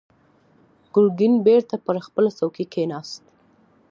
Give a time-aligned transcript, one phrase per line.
[0.93, 3.23] ګرګين بېرته پر خپله څوکۍ کېناست.